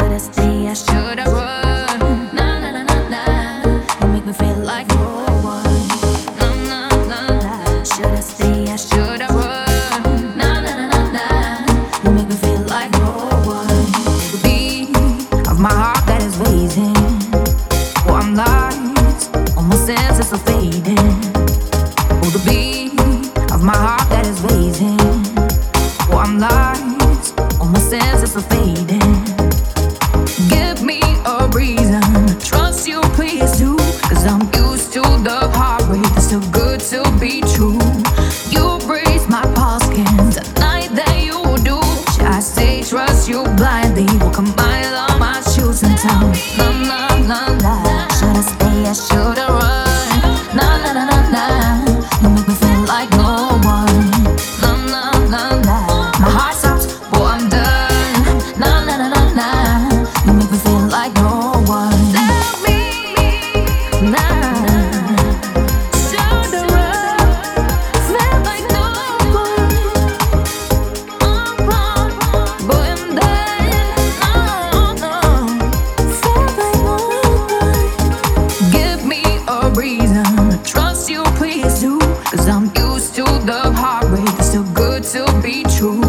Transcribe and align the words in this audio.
Should 0.00 0.12
I 0.12 0.18
stay 0.18 0.66
or 0.66 0.74
should 0.74 1.18
I 1.18 1.26
run? 1.26 2.00
You 4.00 4.08
make 4.08 4.24
me 4.26 4.32
feel 4.32 4.56
like 4.56 4.88
no 4.88 5.26
one. 5.44 5.88
Na 6.38 6.48
na 6.68 6.88
na 6.88 7.18
na. 7.20 7.84
Should 7.84 8.06
I 8.06 8.20
stay 8.20 8.72
or 8.72 8.78
should 8.78 9.20
I 9.20 9.28
run? 9.28 10.40
You 12.02 12.10
make 12.12 12.28
me 12.28 12.36
feel 12.36 12.62
like 12.62 12.90
no 12.92 13.10
one. 13.44 13.68
The 14.32 14.38
beat 14.42 14.96
of 15.48 15.60
my 15.60 15.70
heart 15.70 16.06
that 16.06 16.22
is 16.22 16.40
I'm 18.08 18.34
lost. 18.34 19.36
All 19.56 19.62
my 19.62 19.76
senses 19.76 20.32
are 20.32 20.38
fading. 20.38 20.96
Oh, 22.22 22.30
the 22.32 22.40
beat 22.48 22.98
of 23.52 23.62
my 23.62 23.76
heart 23.76 24.08
that 24.08 24.26
is 24.26 24.40
I'm 26.10 26.38
lost. 26.38 27.38
All 27.60 27.66
my 27.68 27.78
senses 27.78 28.34
are 28.36 28.42
fading. 28.42 29.19
Mile 44.38 44.42
on 44.46 44.79
to 85.12 85.24
be 85.42 85.64
true. 85.64 86.00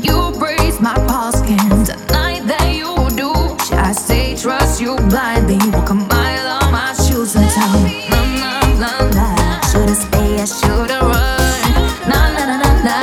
You 0.00 0.32
brace 0.38 0.80
my 0.80 0.94
pulse, 1.06 1.42
can't 1.42 1.84
deny 1.84 2.40
that 2.48 2.72
you 2.72 2.96
do. 3.14 3.32
I 3.76 3.92
say 3.92 4.34
trust 4.34 4.80
you 4.80 4.96
blindly. 5.12 5.58
Walk 5.72 5.90
a 5.90 5.94
mile 5.94 6.46
on 6.62 6.72
my 6.72 6.94
shoes 6.94 7.36
and 7.36 7.50
tell 7.50 7.78
me, 7.84 8.08
la 8.08 8.22
la 8.40 8.54
la 8.80 8.92
la. 9.12 9.60
should 9.68 9.90
I 9.90 9.92
stay, 9.92 10.40
or 10.40 10.46
should 10.46 10.90
I 10.90 11.00
run. 11.12 11.80
La 12.08 12.20
la 12.32 12.44
la 12.48 12.56
la 12.64 12.72
la. 12.88 12.98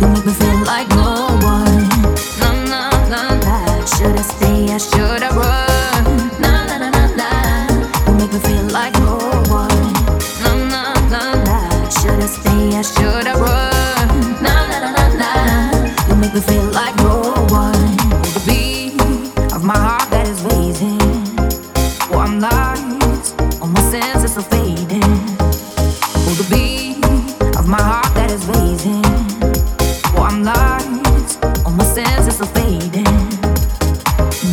You 0.00 0.08
make 0.08 0.26
me 0.26 0.32
feel 0.32 0.58
like 0.64 0.88
no 0.98 1.30
one. 1.46 1.86
La 2.42 2.50
la 2.72 2.82
la 3.12 3.22
la. 3.46 3.84
should 3.94 4.18
I 4.18 4.22
stay, 4.22 4.74
or 4.74 4.80
should 4.80 5.22
I 5.22 5.30
run. 5.30 6.04
La 6.42 6.54
la 6.66 6.76
la 6.82 7.04
la. 7.20 7.30
You 8.08 8.14
make 8.18 8.32
me 8.32 8.40
feel 8.40 8.66
like 8.74 8.94
no 8.98 9.14
one. 9.46 9.92
La 10.42 10.52
la 10.72 10.82
la 11.12 11.22
la. 11.46 11.58
Shoulda 11.88 12.26
stay, 12.26 12.76
I 12.76 12.82
should 12.82 13.15
all 23.66 23.72
my 23.72 23.80
senses 23.90 24.36
are 24.36 24.42
fading. 24.42 25.00
The 26.38 26.46
beat 26.50 27.04
of 27.56 27.66
my 27.66 27.82
heart 27.82 28.14
that 28.14 28.30
is 28.30 28.46
I'm 30.22 30.44
lost, 30.44 31.44
all 31.64 31.72
my 31.72 31.84
senses 31.84 32.40
are 32.40 32.52
fading. 32.54 33.16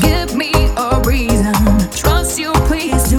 Give 0.02 0.36
me 0.36 0.52
a 0.78 1.00
reason, 1.06 1.54
trust 1.92 2.40
you, 2.40 2.54
please 2.66 3.12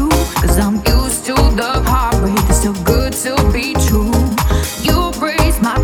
I'm 0.58 0.76
used 0.96 1.24
to 1.26 1.34
the 1.34 1.82
heartbreak, 1.86 2.42
it's 2.50 2.62
so 2.64 2.72
good 2.82 3.12
to 3.24 3.36
be 3.52 3.74
true. 3.86 4.10
You 4.82 5.12
my 5.62 5.78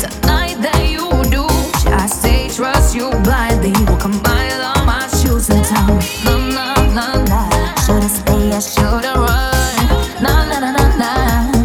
deny 0.00 0.54
that 0.64 0.88
you 0.88 1.04
do. 1.28 1.44
I 1.92 2.06
say, 2.06 2.48
trust 2.48 2.94
you 2.94 3.10
blindly? 3.24 3.72
Well, 3.84 3.98
come 3.98 4.18
by, 4.22 4.48
on 4.52 4.86
my 4.86 5.06
shoes 5.20 5.50
and 5.50 5.62
tell 5.66 5.94
me. 5.94 6.37
nah. 10.98 11.57